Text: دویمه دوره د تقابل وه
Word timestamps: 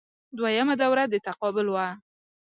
دویمه 0.37 0.75
دوره 0.81 1.03
د 1.11 1.15
تقابل 1.27 1.67
وه 1.73 1.87